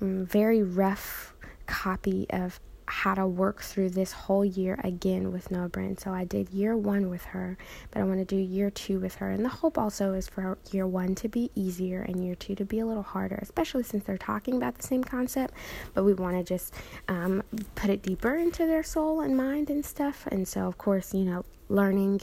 mm, 0.00 0.26
very 0.26 0.62
rough 0.62 1.34
copy 1.66 2.26
of 2.30 2.60
how 2.86 3.14
to 3.14 3.26
work 3.26 3.60
through 3.62 3.90
this 3.90 4.12
whole 4.12 4.44
year 4.44 4.78
again 4.84 5.32
with 5.32 5.50
Noah 5.50 5.68
Brand. 5.68 6.00
So 6.00 6.10
I 6.12 6.24
did 6.24 6.50
year 6.50 6.76
one 6.76 7.08
with 7.08 7.24
her, 7.26 7.56
but 7.90 8.00
I 8.00 8.04
want 8.04 8.18
to 8.18 8.24
do 8.24 8.36
year 8.36 8.70
two 8.70 9.00
with 9.00 9.16
her. 9.16 9.30
And 9.30 9.44
the 9.44 9.48
hope 9.48 9.78
also 9.78 10.12
is 10.12 10.28
for 10.28 10.58
year 10.70 10.86
one 10.86 11.14
to 11.16 11.28
be 11.28 11.50
easier 11.54 12.02
and 12.02 12.24
year 12.24 12.34
two 12.34 12.54
to 12.56 12.64
be 12.64 12.80
a 12.80 12.86
little 12.86 13.02
harder, 13.02 13.38
especially 13.40 13.82
since 13.82 14.04
they're 14.04 14.18
talking 14.18 14.56
about 14.56 14.76
the 14.76 14.86
same 14.86 15.02
concept. 15.02 15.54
But 15.94 16.04
we 16.04 16.14
want 16.14 16.36
to 16.36 16.44
just 16.44 16.74
um, 17.08 17.42
put 17.74 17.90
it 17.90 18.02
deeper 18.02 18.36
into 18.36 18.66
their 18.66 18.82
soul 18.82 19.20
and 19.20 19.36
mind 19.36 19.70
and 19.70 19.84
stuff. 19.84 20.26
And 20.30 20.46
so, 20.46 20.66
of 20.66 20.78
course, 20.78 21.14
you 21.14 21.24
know, 21.24 21.44
learning. 21.68 22.20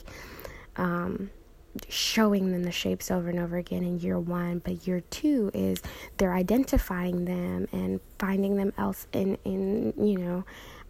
Um, 0.77 1.32
showing 1.88 2.51
them 2.51 2.63
the 2.63 2.72
shapes 2.72 3.10
over 3.10 3.30
and 3.30 3.40
over 3.40 3.58
again 3.58 3.84
in 3.84 4.00
year 4.00 4.20
one 4.20 4.60
but 4.60 4.86
year 4.86 5.01
two 5.10 5.50
is 5.54 5.82
they're 6.18 6.34
identifying 6.34 7.25
them 7.25 7.68
and 7.72 8.00
finding 8.20 8.56
them 8.58 8.74
else 8.78 9.08
in 9.13 9.38
in 9.46 9.94
you 9.98 10.18
know 10.18 10.44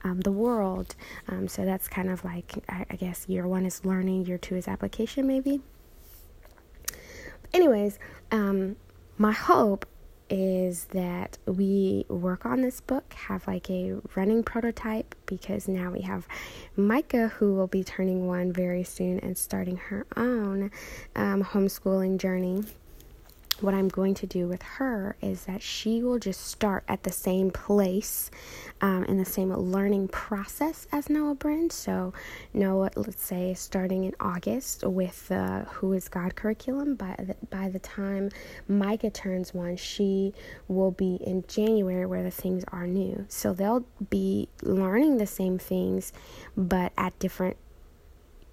um, 0.04 0.22
the 0.22 0.32
world. 0.32 0.96
Um, 1.28 1.48
so 1.48 1.64
that's 1.64 1.88
kind 1.88 2.10
of 2.10 2.26
like 2.26 2.54
I, 2.68 2.86
I 2.90 2.96
guess 2.96 3.30
year 3.30 3.48
one 3.48 3.66
is 3.66 3.86
learning 3.86 4.26
year 4.26 4.40
two 4.40 4.56
is 4.56 4.68
application 4.68 5.28
maybe. 5.28 5.62
Anyways 7.54 8.00
um, 8.32 8.76
my 9.18 9.32
hope 9.32 9.86
is 10.32 10.86
that 10.86 11.38
we 11.46 12.06
work 12.08 12.46
on 12.46 12.62
this 12.62 12.82
book, 12.82 13.14
have 13.14 13.46
like 13.46 13.70
a 13.70 13.96
running 14.16 14.42
prototype, 14.44 15.14
because 15.26 15.68
now 15.68 15.92
we 15.92 16.02
have 16.02 16.28
Micah, 16.76 17.28
who 17.28 17.54
will 17.54 17.68
be 17.68 17.84
turning 17.84 18.26
one 18.26 18.52
very 18.52 18.84
soon 18.84 19.20
and 19.20 19.38
starting 19.38 19.78
her 19.78 20.08
own 20.16 20.72
um, 21.16 21.44
homeschooling 21.44 22.18
journey 22.18 22.64
what 23.62 23.74
I'm 23.74 23.88
going 23.88 24.14
to 24.16 24.28
do 24.28 24.48
with 24.48 24.62
her 24.64 25.16
is 25.22 25.46
that 25.46 25.62
she 25.62 26.04
will 26.04 26.20
just 26.20 26.48
start 26.48 26.84
at 26.88 27.04
the 27.04 27.12
same 27.12 27.52
place 27.52 28.32
um, 28.82 29.04
in 29.06 29.18
the 29.18 29.26
same 29.26 29.54
learning 29.54 30.08
process 30.08 30.88
as 30.92 31.10
Noah 31.10 31.36
Brand. 31.36 31.72
So, 31.72 32.14
Noah, 32.54 32.90
let's 32.96 33.22
say, 33.22 33.54
starting 33.54 34.04
in 34.06 34.16
August 34.20 34.84
with 34.84 35.28
the 35.28 35.66
Who 35.74 35.94
is 35.94 36.08
God 36.10 36.36
curriculum. 36.36 36.96
By 36.96 37.16
the, 37.18 37.36
by 37.50 37.70
the 37.70 37.80
time 37.80 38.30
Micah 38.68 39.12
turns 39.12 39.54
one, 39.54 39.78
she 39.78 40.34
will 40.68 40.92
be 40.92 41.16
in 41.16 41.44
January 41.48 42.06
where 42.06 42.24
the 42.24 42.32
things 42.32 42.64
are 42.70 42.88
new. 42.88 43.26
So, 43.30 43.54
they'll 43.54 43.86
be 44.10 44.50
learning 44.64 45.18
the 45.18 45.28
same 45.28 45.58
things, 45.58 46.14
but 46.58 46.92
at 46.98 47.18
different 47.20 47.58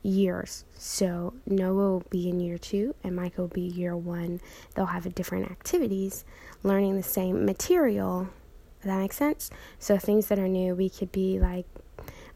years. 0.03 0.65
So 0.77 1.35
Noah 1.47 1.75
will 1.75 2.05
be 2.11 2.29
in 2.29 2.41
year 2.41 2.59
two 2.59 2.95
and 3.03 3.17
Micah 3.17 3.43
will 3.43 3.49
be 3.49 3.63
year 3.63 3.97
one. 3.97 4.41
They'll 4.75 4.87
have 4.87 5.15
different 5.15 5.51
activities, 5.51 6.25
learning 6.63 6.97
the 6.97 7.03
same 7.03 7.45
material. 7.45 8.29
Does 8.81 8.87
that 8.87 8.99
make 8.99 9.13
sense? 9.13 9.51
So 9.79 9.99
things 9.99 10.29
that 10.29 10.39
are 10.39 10.49
new, 10.49 10.75
we 10.75 10.89
could 10.89 11.13
be 11.13 11.39
like 11.39 11.67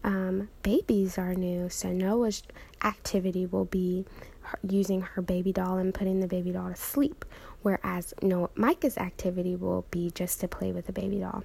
um, 0.04 0.48
babies 0.62 1.18
are 1.18 1.34
new. 1.34 1.68
So 1.68 1.92
Noah's 1.92 2.42
activity 2.82 3.46
will 3.46 3.66
be 3.66 4.04
using 4.68 5.02
her 5.02 5.22
baby 5.22 5.52
doll 5.52 5.78
and 5.78 5.94
putting 5.94 6.20
the 6.20 6.26
baby 6.26 6.50
doll 6.50 6.68
to 6.68 6.76
sleep, 6.76 7.24
whereas 7.62 8.12
Noah 8.22 8.50
Micah's 8.54 8.98
activity 8.98 9.56
will 9.56 9.84
be 9.90 10.10
just 10.10 10.40
to 10.40 10.48
play 10.48 10.72
with 10.72 10.86
the 10.86 10.92
baby 10.92 11.20
doll. 11.20 11.44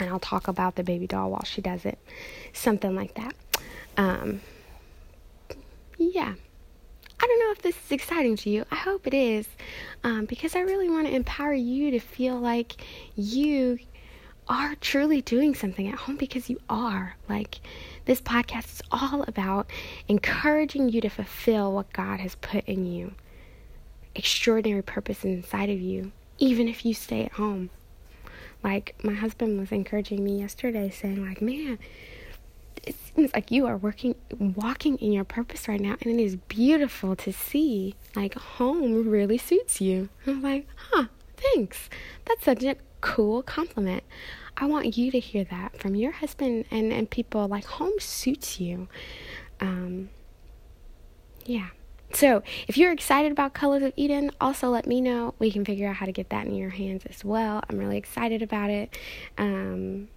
And 0.00 0.10
I'll 0.10 0.18
talk 0.18 0.48
about 0.48 0.74
the 0.74 0.82
baby 0.82 1.06
doll 1.06 1.30
while 1.30 1.44
she 1.44 1.60
does 1.60 1.84
it, 1.84 1.98
something 2.52 2.96
like 2.96 3.14
that. 3.14 3.34
Um, 3.96 4.40
yeah. 5.98 6.34
I 7.20 7.26
don't 7.26 7.38
know 7.40 7.52
if 7.52 7.62
this 7.62 7.76
is 7.76 7.92
exciting 7.92 8.36
to 8.38 8.50
you. 8.50 8.64
I 8.70 8.76
hope 8.76 9.06
it 9.06 9.14
is, 9.14 9.46
um, 10.02 10.24
because 10.26 10.56
I 10.56 10.60
really 10.60 10.90
want 10.90 11.06
to 11.06 11.14
empower 11.14 11.54
you 11.54 11.90
to 11.92 12.00
feel 12.00 12.38
like 12.38 12.74
you 13.14 13.78
are 14.48 14.74
truly 14.74 15.22
doing 15.22 15.54
something 15.54 15.88
at 15.88 15.94
home 15.94 16.16
because 16.16 16.50
you 16.50 16.60
are. 16.68 17.16
Like, 17.28 17.60
this 18.04 18.20
podcast 18.20 18.74
is 18.74 18.82
all 18.90 19.22
about 19.22 19.70
encouraging 20.08 20.88
you 20.90 21.00
to 21.00 21.08
fulfill 21.08 21.72
what 21.72 21.92
God 21.92 22.20
has 22.20 22.34
put 22.34 22.64
in 22.66 22.84
you, 22.84 23.14
extraordinary 24.14 24.82
purpose 24.82 25.24
inside 25.24 25.70
of 25.70 25.80
you, 25.80 26.12
even 26.38 26.68
if 26.68 26.84
you 26.84 26.92
stay 26.94 27.24
at 27.24 27.32
home. 27.32 27.70
Like, 28.62 28.94
my 29.02 29.14
husband 29.14 29.58
was 29.58 29.72
encouraging 29.72 30.24
me 30.24 30.40
yesterday, 30.40 30.90
saying, 30.90 31.24
like, 31.26 31.40
man, 31.40 31.78
it 32.86 32.96
seems 33.14 33.32
like 33.34 33.50
you 33.50 33.66
are 33.66 33.76
working 33.76 34.14
walking 34.38 34.96
in 34.98 35.12
your 35.12 35.24
purpose 35.24 35.68
right 35.68 35.80
now 35.80 35.96
and 36.00 36.18
it 36.18 36.22
is 36.22 36.36
beautiful 36.36 37.16
to 37.16 37.32
see 37.32 37.94
like 38.14 38.34
home 38.34 39.08
really 39.08 39.38
suits 39.38 39.80
you 39.80 40.08
i'm 40.26 40.42
like 40.42 40.66
huh 40.90 41.04
thanks 41.36 41.88
that's 42.24 42.44
such 42.44 42.62
a 42.62 42.76
cool 43.00 43.42
compliment 43.42 44.02
i 44.56 44.64
want 44.64 44.96
you 44.96 45.10
to 45.10 45.18
hear 45.18 45.44
that 45.44 45.78
from 45.78 45.94
your 45.94 46.12
husband 46.12 46.64
and 46.70 46.92
and 46.92 47.10
people 47.10 47.46
like 47.48 47.64
home 47.64 47.98
suits 47.98 48.60
you 48.60 48.88
um 49.60 50.08
yeah 51.44 51.68
so, 52.14 52.44
if 52.68 52.78
you're 52.78 52.92
excited 52.92 53.32
about 53.32 53.54
Colors 53.54 53.82
of 53.82 53.92
Eden, 53.96 54.30
also 54.40 54.68
let 54.68 54.86
me 54.86 55.00
know. 55.00 55.34
We 55.40 55.50
can 55.50 55.64
figure 55.64 55.88
out 55.88 55.96
how 55.96 56.06
to 56.06 56.12
get 56.12 56.30
that 56.30 56.46
in 56.46 56.54
your 56.54 56.70
hands 56.70 57.04
as 57.06 57.24
well. 57.24 57.60
I'm 57.68 57.76
really 57.76 57.96
excited 57.96 58.40
about 58.40 58.70
it. 58.70 58.96
Um, 59.36 60.08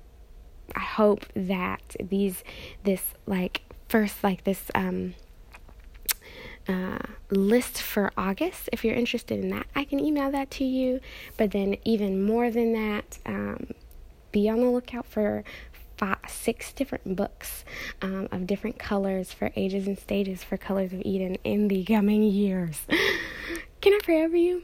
I 0.75 0.81
hope 0.81 1.25
that 1.35 1.95
these 1.99 2.43
this 2.83 3.13
like 3.25 3.61
first 3.87 4.23
like 4.23 4.43
this 4.43 4.69
um 4.75 5.15
uh, 6.67 6.99
list 7.29 7.81
for 7.81 8.11
August. 8.17 8.69
If 8.73 8.83
you're 8.83 8.95
interested 8.95 9.39
in 9.39 9.49
that, 9.49 9.67
I 9.75 9.85
can 9.85 9.99
email 9.99 10.29
that 10.31 10.51
to 10.51 10.65
you. 10.65 10.99
But 11.37 11.51
then, 11.51 11.77
even 11.85 12.21
more 12.21 12.51
than 12.51 12.73
that, 12.73 13.19
um, 13.25 13.67
be 14.31 14.49
on 14.49 14.59
the 14.59 14.69
lookout 14.69 15.05
for 15.05 15.43
five, 15.97 16.17
six 16.27 16.73
different 16.73 17.15
books 17.15 17.63
um, 18.01 18.27
of 18.31 18.45
different 18.45 18.77
colors 18.77 19.31
for 19.31 19.51
ages 19.55 19.87
and 19.87 19.97
stages 19.97 20.43
for 20.43 20.57
Colors 20.57 20.93
of 20.93 21.01
Eden 21.03 21.37
in 21.43 21.69
the 21.69 21.83
coming 21.85 22.23
years. 22.23 22.81
can 23.81 23.93
I 23.93 23.99
pray 24.03 24.23
over 24.23 24.35
you? 24.35 24.63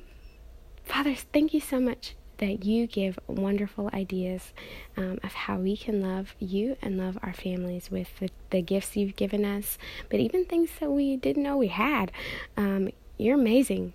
Father, 0.83 1.15
thank 1.15 1.53
you 1.53 1.61
so 1.61 1.79
much 1.79 2.15
that 2.37 2.65
you 2.65 2.87
give 2.87 3.19
wonderful 3.27 3.89
ideas 3.93 4.53
um, 4.97 5.19
of 5.23 5.33
how 5.33 5.57
we 5.57 5.77
can 5.77 6.01
love 6.01 6.35
you 6.39 6.75
and 6.81 6.97
love 6.97 7.17
our 7.21 7.33
families 7.33 7.91
with 7.91 8.19
the, 8.19 8.29
the, 8.49 8.61
gifts 8.61 8.97
you've 8.97 9.15
given 9.15 9.45
us, 9.45 9.77
but 10.09 10.19
even 10.19 10.45
things 10.45 10.69
that 10.79 10.91
we 10.91 11.15
didn't 11.15 11.43
know 11.43 11.57
we 11.57 11.67
had. 11.67 12.11
Um, 12.57 12.89
you're 13.17 13.35
amazing. 13.39 13.93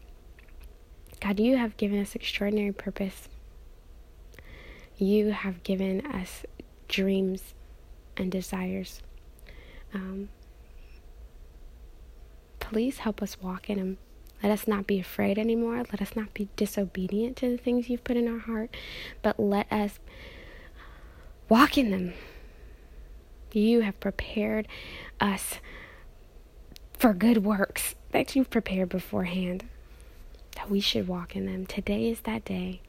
God, 1.21 1.41
you 1.41 1.57
have 1.57 1.77
given 1.77 2.01
us 2.01 2.15
extraordinary 2.15 2.73
purpose. 2.73 3.29
You 4.97 5.31
have 5.31 5.63
given 5.63 6.07
us 6.07 6.45
dreams 6.89 7.55
and 8.17 8.31
desires. 8.31 9.03
Um, 9.93 10.29
please 12.61 12.99
help 12.99 13.23
us 13.23 13.41
walk 13.41 13.69
in 13.71 13.79
them. 13.79 13.99
Let 14.43 14.53
us 14.53 14.69
not 14.69 14.87
be 14.87 15.01
afraid 15.01 15.39
anymore. 15.39 15.79
Let 15.79 16.01
us 16.01 16.15
not 16.15 16.33
be 16.35 16.49
disobedient 16.57 17.37
to 17.39 17.51
the 17.51 17.57
things 17.57 17.89
you've 17.89 18.05
put 18.05 18.17
in 18.17 18.29
our 18.29 18.39
heart, 18.39 18.77
but 19.23 19.39
let 19.41 19.71
us 19.73 19.99
walk 21.49 21.77
in 21.77 21.91
them. 21.91 22.13
You 23.53 23.81
have 23.81 23.99
prepared 23.99 24.69
us 25.21 25.55
for 26.99 27.15
good 27.15 27.45
works 27.45 27.95
that 28.11 28.37
you've 28.37 28.51
prepared 28.51 28.89
beforehand, 28.89 29.65
that 30.57 30.71
we 30.71 30.81
should 30.81 31.09
walk 31.09 31.35
in 31.35 31.47
them. 31.47 31.67
Today 31.67 32.09
is 32.11 32.21
that 32.21 32.45
day. 32.45 32.83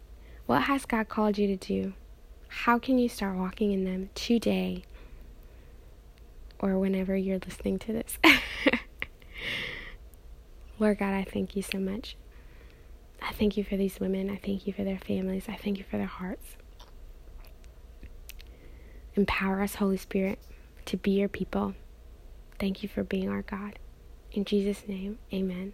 What 0.45 0.63
has 0.63 0.85
God 0.85 1.09
called 1.09 1.37
you 1.37 1.47
to 1.47 1.55
do? 1.55 1.93
How 2.47 2.79
can 2.79 2.97
you 2.97 3.07
start 3.07 3.37
walking 3.37 3.71
in 3.71 3.85
them 3.85 4.09
today 4.15 4.83
or 6.59 6.77
whenever 6.77 7.15
you're 7.15 7.39
listening 7.39 7.79
to 7.79 7.93
this? 7.93 8.17
Lord 10.79 10.97
God, 10.97 11.13
I 11.13 11.25
thank 11.25 11.55
you 11.55 11.61
so 11.61 11.77
much. 11.77 12.15
I 13.21 13.33
thank 13.33 13.57
you 13.57 13.63
for 13.65 13.75
these 13.75 13.99
women. 13.99 14.29
I 14.29 14.37
thank 14.37 14.65
you 14.65 14.73
for 14.73 14.83
their 14.83 14.97
families. 14.97 15.45
I 15.49 15.55
thank 15.55 15.77
you 15.77 15.83
for 15.83 15.97
their 15.97 16.05
hearts. 16.07 16.55
Empower 19.15 19.61
us, 19.61 19.75
Holy 19.75 19.97
Spirit, 19.97 20.39
to 20.85 20.95
be 20.95 21.11
your 21.11 21.27
people. 21.27 21.73
Thank 22.59 22.81
you 22.81 22.89
for 22.89 23.03
being 23.03 23.29
our 23.29 23.41
God. 23.41 23.77
In 24.31 24.45
Jesus' 24.45 24.87
name, 24.87 25.19
amen. 25.33 25.73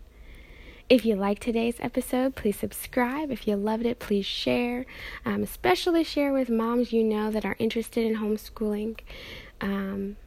If 0.87 1.05
you 1.05 1.15
liked 1.15 1.41
today's 1.41 1.77
episode, 1.79 2.35
please 2.35 2.57
subscribe. 2.57 3.31
If 3.31 3.47
you 3.47 3.55
loved 3.55 3.85
it, 3.85 3.99
please 3.99 4.25
share. 4.25 4.85
Um, 5.25 5.43
especially 5.43 6.03
share 6.03 6.31
with 6.31 6.49
moms 6.49 6.93
you 6.93 7.03
know 7.03 7.31
that 7.31 7.45
are 7.45 7.55
interested 7.59 8.05
in 8.05 8.17
homeschooling. 8.17 8.99
Um, 9.61 10.17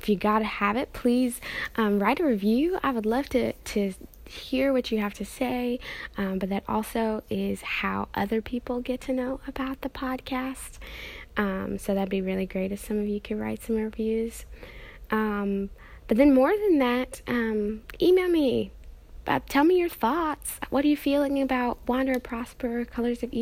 if 0.00 0.08
you 0.08 0.16
gotta 0.16 0.46
have 0.46 0.76
it, 0.76 0.94
please 0.94 1.42
um, 1.76 1.98
write 1.98 2.20
a 2.20 2.24
review. 2.24 2.78
I 2.82 2.90
would 2.90 3.04
love 3.04 3.28
to 3.30 3.52
to 3.52 3.92
hear 4.24 4.72
what 4.72 4.90
you 4.90 4.98
have 4.98 5.12
to 5.14 5.24
say, 5.24 5.78
um, 6.16 6.38
but 6.38 6.48
that 6.48 6.64
also 6.68 7.22
is 7.28 7.60
how 7.60 8.08
other 8.14 8.40
people 8.40 8.80
get 8.80 9.00
to 9.02 9.12
know 9.12 9.40
about 9.46 9.82
the 9.82 9.90
podcast. 9.90 10.78
Um, 11.36 11.78
so 11.78 11.94
that'd 11.94 12.08
be 12.08 12.22
really 12.22 12.46
great 12.46 12.72
if 12.72 12.84
some 12.84 12.98
of 12.98 13.06
you 13.06 13.20
could 13.20 13.38
write 13.38 13.62
some 13.62 13.76
reviews. 13.76 14.46
Um, 15.10 15.68
but 16.08 16.16
then, 16.16 16.32
more 16.34 16.52
than 16.56 16.78
that, 16.78 17.20
um, 17.26 17.82
email 18.00 18.28
me. 18.28 18.72
Uh, 19.26 19.40
tell 19.48 19.64
me 19.64 19.78
your 19.78 19.88
thoughts. 19.90 20.58
What 20.70 20.84
are 20.84 20.88
you 20.88 20.96
feeling 20.96 21.42
about 21.42 21.78
Wander 21.86 22.18
Prosper, 22.18 22.86
Colors 22.86 23.22
of 23.22 23.32
Eden? 23.32 23.38